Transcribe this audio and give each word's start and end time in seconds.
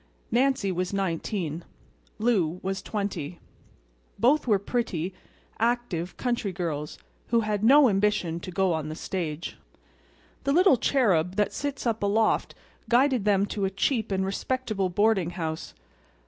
Nancy 0.31 0.71
was 0.71 0.93
nineteen; 0.93 1.63
Lou 2.17 2.59
was 2.63 2.81
twenty. 2.81 3.39
Both 4.17 4.47
were 4.47 4.57
pretty, 4.57 5.13
active, 5.59 6.17
country 6.17 6.51
girls 6.51 6.97
who 7.27 7.41
had 7.41 7.63
no 7.63 7.87
ambition 7.87 8.39
to 8.39 8.49
go 8.49 8.73
on 8.73 8.89
the 8.89 8.95
stage. 8.95 9.57
The 10.43 10.53
little 10.53 10.77
cherub 10.77 11.35
that 11.35 11.53
sits 11.53 11.85
up 11.85 12.01
aloft 12.01 12.55
guided 12.89 13.25
them 13.25 13.45
to 13.45 13.65
a 13.65 13.69
cheap 13.69 14.11
and 14.11 14.25
respectable 14.25 14.89
boarding 14.89 15.29
house. 15.33 15.75